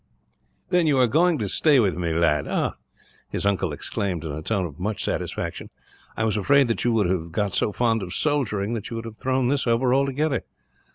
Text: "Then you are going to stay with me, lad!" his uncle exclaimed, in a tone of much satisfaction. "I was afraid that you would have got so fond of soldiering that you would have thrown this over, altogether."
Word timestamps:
"Then 0.71 0.87
you 0.87 0.97
are 0.97 1.05
going 1.05 1.37
to 1.37 1.47
stay 1.47 1.79
with 1.79 1.95
me, 1.95 2.11
lad!" 2.11 2.47
his 3.29 3.45
uncle 3.45 3.71
exclaimed, 3.71 4.23
in 4.25 4.31
a 4.31 4.41
tone 4.41 4.65
of 4.65 4.79
much 4.79 5.03
satisfaction. 5.03 5.69
"I 6.17 6.23
was 6.23 6.37
afraid 6.37 6.69
that 6.69 6.83
you 6.83 6.91
would 6.93 7.07
have 7.07 7.31
got 7.31 7.53
so 7.53 7.71
fond 7.71 8.01
of 8.01 8.11
soldiering 8.11 8.73
that 8.73 8.89
you 8.89 8.95
would 8.95 9.05
have 9.05 9.17
thrown 9.19 9.49
this 9.49 9.67
over, 9.67 9.93
altogether." 9.93 10.43